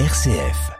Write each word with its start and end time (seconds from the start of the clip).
RCF. 0.00 0.72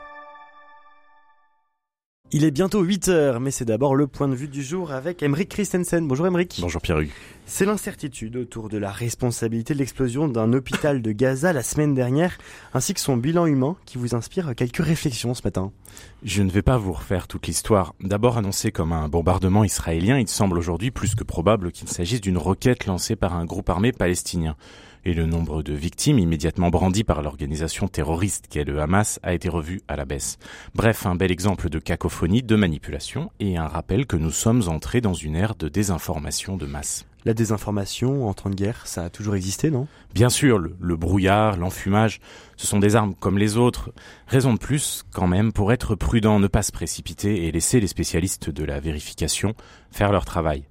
Il 2.33 2.43
est 2.45 2.51
bientôt 2.51 2.83
8 2.83 3.07
heures, 3.07 3.39
mais 3.39 3.53
c'est 3.53 3.65
d'abord 3.65 3.95
le 3.95 4.09
point 4.09 4.27
de 4.27 4.35
vue 4.35 4.49
du 4.49 4.61
jour 4.61 4.91
avec 4.91 5.23
Emeric 5.23 5.51
Christensen. 5.51 6.09
Bonjour 6.09 6.27
Emeric. 6.27 6.59
Bonjour 6.61 6.83
Pierre 6.83 6.99
Hugues. 6.99 7.13
C'est 7.47 7.67
l'incertitude 7.67 8.37
autour 8.37 8.71
de 8.71 8.79
la 8.79 8.91
responsabilité 8.91 9.75
de 9.75 9.79
l'explosion 9.79 10.29
d'un 10.29 10.55
hôpital 10.55 11.03
de 11.03 11.13
Gaza 11.13 11.53
la 11.53 11.63
semaine 11.63 11.95
dernière, 11.95 12.39
ainsi 12.73 12.95
que 12.95 13.01
son 13.01 13.19
bilan 13.19 13.45
humain 13.45 13.77
qui 13.85 13.99
vous 13.99 14.15
inspire 14.15 14.55
quelques 14.55 14.83
réflexions 14.83 15.35
ce 15.35 15.43
matin. 15.45 15.71
Je 16.23 16.43
ne 16.43 16.51
vais 16.51 16.63
pas 16.63 16.79
vous 16.79 16.95
refaire 16.95 17.29
toute 17.29 17.47
l'histoire. 17.47 17.95
D'abord 18.01 18.39
annoncé 18.39 18.73
comme 18.73 18.93
un 18.93 19.09
bombardement 19.09 19.63
israélien, 19.63 20.19
il 20.19 20.27
semble 20.27 20.57
aujourd'hui 20.57 20.91
plus 20.91 21.15
que 21.15 21.23
probable 21.23 21.71
qu'il 21.71 21.89
s'agisse 21.89 22.23
d'une 22.23 22.39
roquette 22.39 22.87
lancée 22.87 23.15
par 23.15 23.35
un 23.35 23.45
groupe 23.45 23.69
armé 23.69 23.93
palestinien 23.93 24.57
et 25.05 25.13
le 25.13 25.27
nombre 25.27 25.63
de 25.63 25.75
victimes 25.75 26.19
immédiatement 26.19 26.71
brandies 26.71 27.05
par 27.05 27.23
l'organisation 27.23 27.89
terroriste 27.89 28.47
qu'est 28.49 28.65
le 28.65 28.81
Hamas 28.81 29.21
a 29.23 29.35
été 29.35 29.51
revu 29.51 29.83
à 29.87 29.97
la 29.97 30.07
baisse. 30.07 30.39
Bref, 30.75 31.05
un 31.05 31.15
bel 31.15 31.31
exemple 31.31 31.69
de 31.69 31.79
cacophonie, 31.79 32.43
de 32.43 32.57
manipulation 32.57 33.31
et 33.39 33.59
un 33.59 33.69
rappel 33.69 34.07
que 34.07 34.17
nous 34.17 34.31
sommes 34.31 34.63
entrés 34.67 35.03
dans 35.03 35.13
une 35.15 35.37
ère 35.37 35.55
de 35.55 35.69
désinformation 35.69 36.57
de 36.57 36.65
masse. 36.67 37.05
La 37.27 37.33
désinformation 37.33 38.29
en 38.29 38.35
temps 38.35 38.51
de 38.51 38.55
guerre, 38.55 38.87
ça 38.87 39.05
a 39.05 39.11
toujours 39.11 39.35
existé, 39.35 39.71
non? 39.71 39.87
Bien 40.13 40.29
sûr, 40.29 40.59
le, 40.59 40.97
brouillard, 40.97 41.57
l'enfumage, 41.57 42.21
ce 42.57 42.67
sont 42.67 42.79
des 42.79 42.97
armes 42.97 43.15
comme 43.15 43.39
les 43.39 43.57
autres. 43.57 43.93
Raison 44.27 44.53
de 44.53 44.59
plus, 44.59 45.05
quand 45.15 45.27
même, 45.27 45.53
pour 45.53 45.73
être 45.73 45.95
prudent, 45.95 46.39
ne 46.39 46.49
pas 46.49 46.63
se 46.63 46.71
précipiter 46.71 47.47
et 47.47 47.53
laisser 47.53 47.81
les 47.81 47.87
spécialistes 47.87 48.51
de 48.51 48.63
la 48.63 48.79
vérification 48.79 49.55
faire 49.91 50.13
leur 50.13 50.27
travail. 50.27 50.65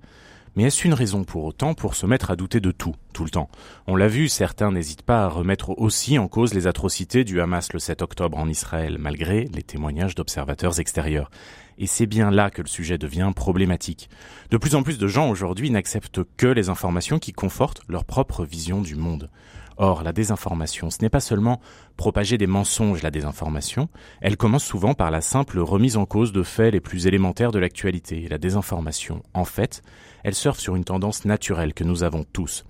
Mais 0.55 0.66
est-ce 0.66 0.85
une 0.85 0.93
raison 0.93 1.23
pour 1.23 1.45
autant 1.45 1.73
pour 1.73 1.95
se 1.95 2.05
mettre 2.05 2.30
à 2.30 2.35
douter 2.35 2.59
de 2.59 2.71
tout, 2.71 2.95
tout 3.11 3.23
le 3.23 3.31
temps? 3.31 3.49
On 3.88 3.95
l'a 3.95 4.07
vu, 4.07 4.30
certains 4.30 4.71
n'hésitent 4.71 5.02
pas 5.02 5.23
à 5.23 5.27
remettre 5.27 5.71
aussi 5.80 6.20
en 6.20 6.27
cause 6.27 6.53
les 6.53 6.67
atrocités 6.67 7.23
du 7.23 7.41
Hamas 7.41 7.73
le 7.73 7.80
7 7.80 8.03
octobre 8.03 8.38
en 8.38 8.48
Israël, 8.48 8.97
malgré 8.99 9.45
les 9.45 9.63
témoignages 9.63 10.13
d'observateurs 10.13 10.80
extérieurs. 10.80 11.31
Et 11.80 11.88
c'est 11.88 12.05
bien 12.05 12.30
là 12.30 12.52
que 12.52 12.61
le 12.61 12.67
sujet 12.67 13.00
devient 13.00 13.31
problématique. 13.36 14.09
De 14.52 14.58
plus 14.58 14.75
en 14.75 14.83
plus 14.83 15.00
de 15.00 15.08
gens 15.08 15.30
aujourd'hui 15.30 15.72
n'acceptent 15.72 16.22
que 16.38 16.47
les 16.47 16.69
informations 16.69 17.17
qui 17.17 17.33
confortent 17.33 17.81
leur 17.88 18.06
propre 18.06 18.45
vision 18.45 18.81
du 18.81 18.95
monde. 18.95 19.31
Or, 19.77 20.03
la 20.03 20.13
désinformation, 20.13 20.89
ce 20.89 20.97
n'est 21.02 21.09
pas 21.09 21.19
seulement 21.19 21.59
propager 21.97 22.38
des 22.38 22.47
mensonges, 22.47 23.02
la 23.02 23.11
désinformation, 23.11 23.89
elle 24.21 24.38
commence 24.38 24.63
souvent 24.63 24.93
par 24.93 25.11
la 25.11 25.21
simple 25.21 25.59
remise 25.59 25.97
en 25.97 26.05
cause 26.05 26.31
de 26.31 26.43
faits 26.43 26.73
les 26.73 26.79
plus 26.79 27.07
élémentaires 27.07 27.52
de 27.52 27.59
l'actualité. 27.59 28.27
La 28.29 28.38
désinformation, 28.38 29.23
en 29.33 29.45
fait, 29.45 29.81
elle 30.23 30.35
surfe 30.35 30.59
sur 30.59 30.75
une 30.75 30.83
tendance 30.83 31.25
naturelle 31.25 31.73
que 31.73 31.83
nous 31.83 32.03
avons 32.03 32.23
tous. 32.23 32.66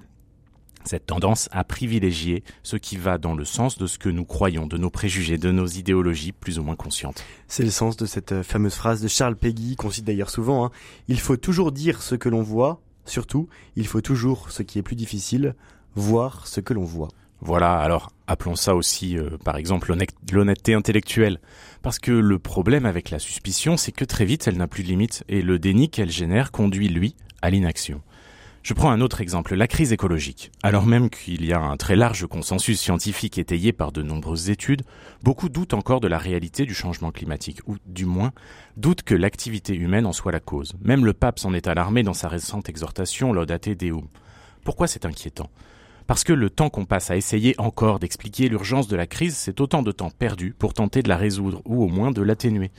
Cette 0.85 1.05
tendance 1.05 1.47
à 1.53 1.63
privilégier 1.63 2.43
ce 2.61 2.75
qui 2.75 2.97
va 2.97 3.17
dans 3.17 3.35
le 3.35 3.45
sens 3.45 3.77
de 3.77 3.87
ce 3.87 3.97
que 3.97 4.09
nous 4.09 4.25
croyons, 4.25 4.67
de 4.67 4.77
nos 4.77 4.89
préjugés, 4.89 5.37
de 5.37 5.51
nos 5.51 5.65
idéologies 5.65 6.33
plus 6.33 6.59
ou 6.59 6.63
moins 6.63 6.75
conscientes. 6.75 7.23
C'est 7.47 7.63
le 7.63 7.69
sens 7.69 7.95
de 7.95 8.05
cette 8.05 8.33
euh, 8.33 8.43
fameuse 8.43 8.75
phrase 8.75 9.01
de 9.01 9.07
Charles 9.07 9.37
Péguy 9.37 9.77
qu'on 9.77 9.89
cite 9.89 10.03
d'ailleurs 10.03 10.29
souvent. 10.29 10.65
Hein. 10.65 10.71
Il 11.07 11.21
faut 11.21 11.37
toujours 11.37 11.71
dire 11.71 12.01
ce 12.01 12.15
que 12.15 12.27
l'on 12.27 12.41
voit, 12.41 12.81
surtout, 13.05 13.47
il 13.77 13.87
faut 13.87 14.01
toujours, 14.01 14.51
ce 14.51 14.61
qui 14.61 14.77
est 14.77 14.83
plus 14.83 14.97
difficile, 14.97 15.55
voir 15.95 16.47
ce 16.47 16.59
que 16.59 16.73
l'on 16.73 16.83
voit. 16.83 17.09
Voilà, 17.41 17.77
alors 17.80 18.11
appelons 18.27 18.55
ça 18.55 18.73
aussi, 18.73 19.17
euh, 19.17 19.38
par 19.44 19.58
exemple, 19.58 19.94
l'honnêteté 20.31 20.73
intellectuelle. 20.73 21.39
Parce 21.81 21.99
que 21.99 22.11
le 22.11 22.39
problème 22.39 22.86
avec 22.86 23.09
la 23.09 23.19
suspicion, 23.19 23.75
c'est 23.75 23.91
que 23.91 24.05
très 24.05 24.23
vite, 24.23 24.47
elle 24.47 24.58
n'a 24.58 24.67
plus 24.67 24.83
de 24.83 24.88
limite, 24.88 25.25
et 25.27 25.41
le 25.41 25.59
déni 25.59 25.89
qu'elle 25.89 26.11
génère 26.11 26.52
conduit, 26.52 26.88
lui, 26.88 27.16
à 27.41 27.49
l'inaction. 27.49 28.02
Je 28.64 28.73
prends 28.73 28.91
un 28.91 29.02
autre 29.02 29.19
exemple, 29.19 29.55
la 29.55 29.67
crise 29.67 29.91
écologique. 29.91 30.49
Alors 30.64 30.86
même 30.86 31.09
qu'il 31.09 31.44
y 31.45 31.52
a 31.52 31.59
un 31.59 31.75
très 31.75 31.97
large 31.97 32.25
consensus 32.27 32.80
scientifique 32.80 33.38
étayé 33.38 33.73
par 33.73 33.91
de 33.91 34.02
nombreuses 34.02 34.49
études, 34.49 34.83
beaucoup 35.21 35.49
doutent 35.49 35.73
encore 35.73 35.99
de 35.99 36.08
la 36.08 36.17
réalité 36.17 36.66
du 36.66 36.73
changement 36.73 37.11
climatique, 37.11 37.59
ou 37.67 37.75
du 37.86 38.05
moins 38.05 38.31
doutent 38.77 39.03
que 39.03 39.16
l'activité 39.16 39.75
humaine 39.75 40.05
en 40.05 40.14
soit 40.14 40.31
la 40.31 40.39
cause. 40.39 40.75
Même 40.81 41.03
le 41.03 41.11
pape 41.11 41.39
s'en 41.39 41.53
est 41.53 41.67
alarmé 41.67 42.04
dans 42.04 42.14
sa 42.14 42.30
récente 42.30 42.70
exhortation 42.70 43.33
Laudate 43.33 43.67
Deum. 43.67 44.08
Pourquoi 44.64 44.87
c'est 44.87 45.05
inquiétant? 45.05 45.49
Parce 46.08 46.23
que 46.23 46.33
le 46.33 46.49
temps 46.49 46.69
qu'on 46.69 46.86
passe 46.86 47.11
à 47.11 47.17
essayer 47.17 47.55
encore 47.58 47.99
d'expliquer 47.99 48.49
l'urgence 48.49 48.87
de 48.87 48.95
la 48.95 49.08
crise, 49.08 49.36
c'est 49.36 49.61
autant 49.61 49.83
de 49.83 49.91
temps 49.91 50.11
perdu 50.11 50.53
pour 50.58 50.73
tenter 50.73 51.02
de 51.02 51.09
la 51.09 51.17
résoudre 51.17 51.61
ou 51.65 51.83
au 51.83 51.87
moins 51.87 52.11
de 52.11 52.21
l'atténuer. 52.21 52.71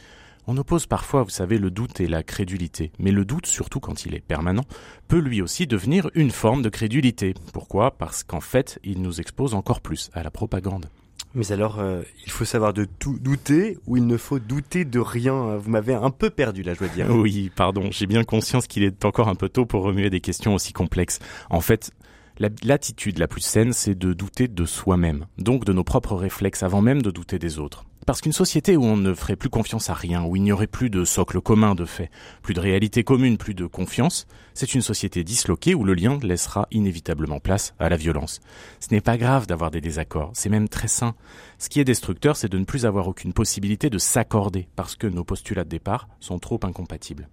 On 0.46 0.58
oppose 0.58 0.86
parfois, 0.86 1.22
vous 1.22 1.30
savez, 1.30 1.56
le 1.56 1.70
doute 1.70 2.00
et 2.00 2.06
la 2.06 2.22
crédulité, 2.22 2.92
mais 2.98 3.12
le 3.12 3.24
doute, 3.24 3.46
surtout 3.46 3.80
quand 3.80 4.04
il 4.04 4.14
est 4.14 4.20
permanent, 4.20 4.64
peut 5.08 5.18
lui 5.18 5.40
aussi 5.40 5.66
devenir 5.66 6.10
une 6.14 6.30
forme 6.30 6.60
de 6.60 6.68
crédulité. 6.68 7.34
Pourquoi? 7.54 7.92
Parce 7.92 8.24
qu'en 8.24 8.42
fait, 8.42 8.78
il 8.84 9.00
nous 9.00 9.20
expose 9.20 9.54
encore 9.54 9.80
plus 9.80 10.10
à 10.12 10.22
la 10.22 10.30
propagande. 10.30 10.86
Mais 11.34 11.50
alors, 11.50 11.80
euh, 11.80 12.02
il 12.24 12.30
faut 12.30 12.44
savoir 12.44 12.74
de 12.74 12.84
tout 12.84 13.18
douter 13.18 13.78
ou 13.86 13.96
il 13.96 14.06
ne 14.06 14.16
faut 14.16 14.38
douter 14.38 14.84
de 14.84 15.00
rien? 15.00 15.56
Vous 15.56 15.70
m'avez 15.70 15.94
un 15.94 16.10
peu 16.10 16.30
perdu 16.30 16.62
là, 16.62 16.74
je 16.74 16.80
dois 16.80 16.88
dire. 16.88 17.06
Oui, 17.10 17.50
pardon, 17.56 17.88
j'ai 17.90 18.06
bien 18.06 18.22
conscience 18.22 18.66
qu'il 18.66 18.84
est 18.84 19.04
encore 19.04 19.28
un 19.28 19.34
peu 19.34 19.48
tôt 19.48 19.66
pour 19.66 19.82
remuer 19.82 20.10
des 20.10 20.20
questions 20.20 20.54
aussi 20.54 20.72
complexes. 20.72 21.18
En 21.50 21.60
fait, 21.60 21.90
L'attitude 22.38 23.18
la 23.18 23.28
plus 23.28 23.42
saine, 23.42 23.72
c'est 23.72 23.94
de 23.94 24.12
douter 24.12 24.48
de 24.48 24.64
soi-même, 24.64 25.26
donc 25.38 25.64
de 25.64 25.72
nos 25.72 25.84
propres 25.84 26.16
réflexes 26.16 26.64
avant 26.64 26.82
même 26.82 27.00
de 27.00 27.12
douter 27.12 27.38
des 27.38 27.60
autres. 27.60 27.84
Parce 28.06 28.20
qu'une 28.20 28.32
société 28.32 28.76
où 28.76 28.84
on 28.84 28.96
ne 28.96 29.14
ferait 29.14 29.36
plus 29.36 29.48
confiance 29.48 29.88
à 29.88 29.94
rien, 29.94 30.24
où 30.24 30.34
il 30.36 30.42
n'y 30.42 30.52
aurait 30.52 30.66
plus 30.66 30.90
de 30.90 31.04
socle 31.04 31.40
commun 31.40 31.74
de 31.74 31.84
fait, 31.84 32.10
plus 32.42 32.52
de 32.52 32.60
réalité 32.60 33.02
commune, 33.02 33.38
plus 33.38 33.54
de 33.54 33.66
confiance, 33.66 34.26
c'est 34.52 34.74
une 34.74 34.82
société 34.82 35.24
disloquée 35.24 35.74
où 35.74 35.84
le 35.84 35.94
lien 35.94 36.18
laissera 36.22 36.66
inévitablement 36.70 37.38
place 37.38 37.72
à 37.78 37.88
la 37.88 37.96
violence. 37.96 38.40
Ce 38.80 38.92
n'est 38.92 39.00
pas 39.00 39.16
grave 39.16 39.46
d'avoir 39.46 39.70
des 39.70 39.80
désaccords, 39.80 40.32
c'est 40.34 40.50
même 40.50 40.68
très 40.68 40.88
sain. 40.88 41.14
Ce 41.58 41.68
qui 41.68 41.80
est 41.80 41.84
destructeur, 41.84 42.36
c'est 42.36 42.50
de 42.50 42.58
ne 42.58 42.64
plus 42.64 42.84
avoir 42.84 43.08
aucune 43.08 43.32
possibilité 43.32 43.88
de 43.88 43.98
s'accorder, 43.98 44.68
parce 44.76 44.96
que 44.96 45.06
nos 45.06 45.24
postulats 45.24 45.64
de 45.64 45.70
départ 45.70 46.08
sont 46.20 46.38
trop 46.38 46.60
incompatibles. 46.64 47.28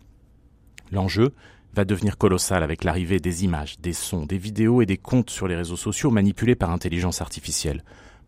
L'enjeu, 0.91 1.33
va 1.73 1.85
devenir 1.85 2.17
colossal 2.17 2.63
avec 2.63 2.83
l'arrivée 2.83 3.19
des 3.19 3.43
images, 3.43 3.79
des 3.79 3.93
sons, 3.93 4.25
des 4.25 4.37
vidéos 4.37 4.81
et 4.81 4.85
des 4.85 4.97
comptes 4.97 5.29
sur 5.29 5.47
les 5.47 5.55
réseaux 5.55 5.77
sociaux 5.77 6.11
manipulés 6.11 6.55
par 6.55 6.71
intelligence 6.71 7.21
artificielle. 7.21 7.83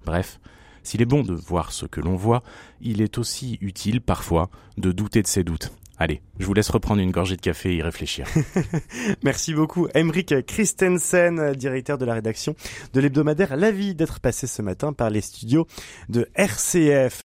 Bref, 0.05 0.39
s'il 0.83 1.01
est 1.01 1.05
bon 1.05 1.23
de 1.23 1.33
voir 1.33 1.71
ce 1.71 1.85
que 1.85 2.01
l'on 2.01 2.15
voit, 2.15 2.43
il 2.81 3.01
est 3.01 3.17
aussi 3.17 3.57
utile 3.61 4.01
parfois 4.01 4.49
de 4.77 4.91
douter 4.91 5.21
de 5.21 5.27
ses 5.27 5.43
doutes. 5.43 5.71
Allez, 5.99 6.21
je 6.39 6.45
vous 6.45 6.53
laisse 6.55 6.69
reprendre 6.69 7.01
une 7.01 7.11
gorgée 7.11 7.35
de 7.35 7.41
café 7.41 7.71
et 7.71 7.75
y 7.75 7.81
réfléchir. 7.83 8.27
Merci 9.23 9.53
beaucoup, 9.53 9.87
Emric 9.93 10.33
Christensen, 10.47 11.53
directeur 11.53 11.99
de 11.99 12.05
la 12.05 12.15
rédaction 12.15 12.55
de 12.93 12.99
l'hebdomadaire 12.99 13.55
La 13.55 13.71
Vie, 13.71 13.93
d'être 13.93 14.19
passé 14.19 14.47
ce 14.47 14.63
matin 14.63 14.91
par 14.91 15.11
les 15.11 15.21
studios 15.21 15.67
de 16.09 16.27
RCF. 16.33 17.21